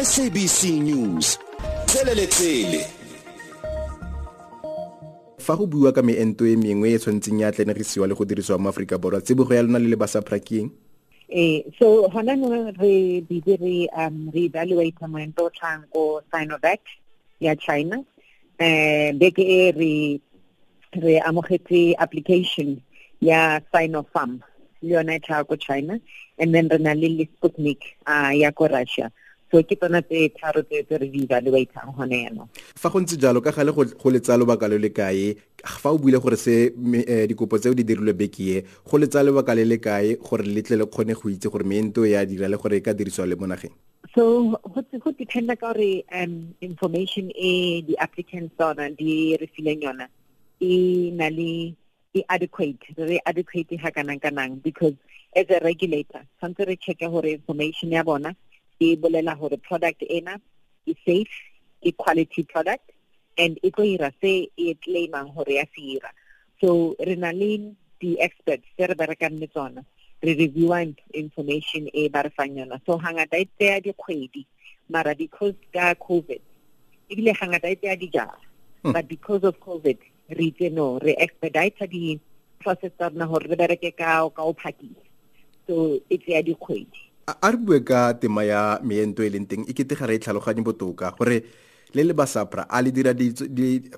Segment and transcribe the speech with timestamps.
[0.00, 1.36] SABC News.
[1.84, 2.80] Tseleletsele
[5.36, 8.68] fa go bua ka meento e mengwe e tshwanetseng ya tlenegisiwa le go dirisiwa mo
[8.68, 10.70] aforika borwa tsebogo ya lona le le basaprakeng
[11.28, 16.80] Eh, so hona no re bile re um re evaluate moento o tlang ko Sinovac
[17.40, 18.00] ya China.
[18.58, 20.20] Eh beke e re
[20.96, 22.80] re amogetse application
[23.20, 24.40] ya Sinopharm
[24.80, 26.00] le yona e tla ko China.
[26.38, 29.12] And then re na le le Sputnik uh, ya ko Russia
[29.50, 32.48] so ke tsona tse tharo tse tse re di evaluatang gone yaanong
[32.82, 35.34] fa go ntse jalo ka gale go letsa lobaka le le kae?
[35.66, 36.70] Fa o buile gore se
[37.26, 41.14] dikopo tseo di dirilwe bekie go letsa lobaka le le kae gore letle le kgone
[41.18, 43.74] go itse gore meento ya dira le gore e ka dirisiwa le mo nageng?
[44.14, 50.06] So go dependa ka gore um information e di applicants tsona di re fileng yona
[50.60, 51.74] e na le
[52.14, 54.94] e adequate re adequate ha kanang kanang because
[55.34, 58.34] as a regulator tshwanetse re check gore information ya bona
[58.80, 60.40] e bolela gore product ena
[60.86, 61.36] e safe
[61.82, 62.90] e quality product
[63.38, 66.10] and e tlo ira se e claimang gore ya se ira.
[66.60, 69.84] So re na le di-experts tse re berekang le tsona.
[70.22, 70.80] Re reviewa
[71.14, 72.80] information e ba re fang yona.
[72.86, 74.46] So hangata e tseya dikgwedi
[74.88, 76.40] mara because ka covid
[77.10, 78.50] ebile hangata e tseya dijara.
[78.82, 78.92] Hmm.
[78.92, 79.98] but because of covid
[80.30, 85.04] re itse no re expedite di-process tsa rona gore re bereke ka ka o phakile
[85.66, 89.72] so e tseya dikgwedi a re bue ka tema ya meento e leng teng e
[89.72, 91.44] kete ga re e tlhaloganye botoka gore
[91.94, 93.90] le le basapra a le dira di di-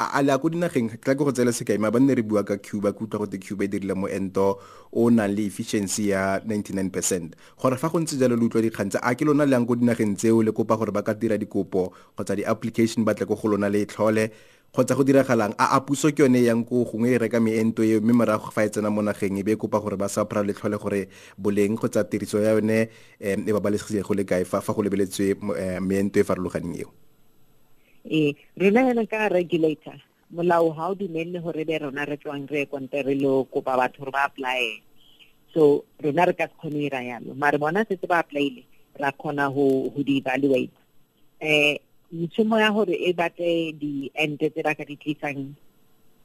[0.00, 2.56] a le a ko dinageng tla ke go tsela sekaima ba nne re bua ka
[2.58, 4.58] cuba ke utlwa gote cuba e dirile moento
[4.90, 7.36] o nang le efficiency ya 99 percent.
[7.60, 9.76] Gore fa go ntse jalo le utlwa dikgang tse a ke lona le yang ko
[9.78, 13.54] dinageng tseo le kopa gore ba ka dira dikopo kgotsa di-application ba tle ko go
[13.54, 14.32] lona le e tlhole
[14.72, 17.82] kgotsa go diragalang a a puso ke yone e yang ko gongwe e reka meento
[17.82, 20.42] eo mme morago fa e tsena mo nageng e be e kopa gore ba sapra
[20.44, 24.60] le tlhole gore boleng kgotsa tiriso ya yone um e babalesegile go le kae fa
[24.60, 26.90] go lebeletswe eh, meento e farologaneng eo.
[28.04, 29.96] E rona yana ka regulator
[30.30, 34.04] molao ga o dumelle gore be rona re tswang re konte re lo kopa batho
[34.04, 34.82] gore ba apply
[35.54, 38.62] so rona re ka se kgone ira yalo mare bona setse ba applyile
[39.00, 40.68] ra kgona go di-evaluate
[41.40, 41.80] di
[42.12, 45.54] motšhomo ya gore e batle di-ente tse ba ka di tlisang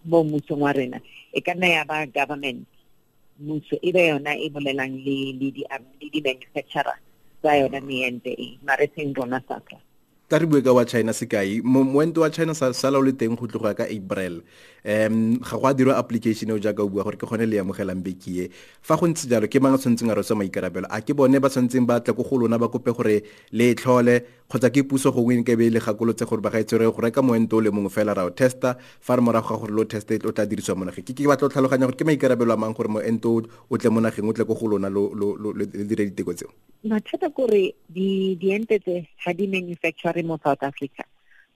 [0.05, 0.99] mo mmusong wa rena
[1.33, 2.67] e ka nna ya ba government.
[3.41, 6.97] Mmuso e be yona e bolelang le le di le di-manufacturer
[7.41, 9.77] tsa yona meente e mare seng rona satra
[10.31, 13.35] ta re bue ka wa china sekai moento wa china sa sala o le teng
[13.35, 14.39] go tloga ka april.
[14.87, 17.99] Um ga go a dirwa application eo jaaka o bua gore ke kgone le amogelang
[17.99, 18.47] bekie
[18.81, 20.87] fa go ntse jalo ke mang a tshwanetseng a rwesa maikarabelo?
[20.87, 23.75] A ke bone ba tshwanetseng ba tle ko go lona ba kope gore le e
[23.75, 27.19] tlhole kgotsa ke puso gongwe ke be le gakolotse gore ba gaetse itsere go reka
[27.21, 30.15] moento o le mongwe fela ra o testa fa re morago ga gore lo teste
[30.23, 31.11] o tla dirisiwa mo nageng.
[31.11, 33.99] Ke batla o tlhaloganya gore ke maikarabelo a mang gore moento o o tle mo
[33.99, 35.11] nageng o tle ko go lona lo
[35.91, 41.03] dire diteko tseo mathata kore di diente tse ga di manufacture mo South Africa.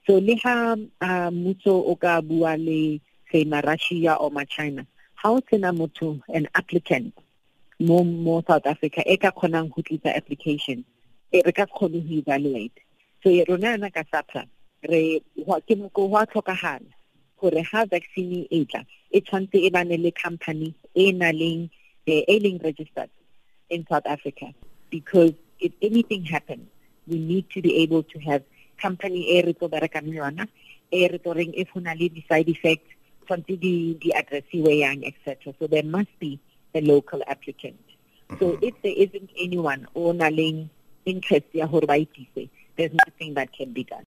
[0.06, 3.00] So le ha uh, mmuso o ka bua le
[3.32, 7.12] say ma Russia or ma China ha o tsena motho an applicant
[7.80, 10.84] mo mo South Africa e ka kgonang go tlisa application
[11.32, 12.78] e re ka se kgone ho evaluate.
[13.22, 14.46] So ye rona yana ka SAHPRA
[14.86, 16.86] re wa ke mo go wa tlhokagala
[17.40, 21.68] gore ha vaccine e tla e tshwantse e bane le company e na leng
[22.06, 23.10] e leng registered
[23.70, 24.54] in South Africa
[24.98, 26.66] because if anything happens,
[27.06, 28.42] we need to be able to have
[28.84, 30.44] company e re tlo berekang le yona
[30.90, 32.92] e re tlo reng if ho na le di-side effects
[33.24, 36.38] tshwantse di di addressiwe yang etc so there must be
[36.74, 37.80] a local applicant.
[38.38, 38.68] So mm-hmm.
[38.68, 40.68] if there isn't anyone o na leng
[41.06, 44.04] interest ya hore ba itise there's nothing that can be done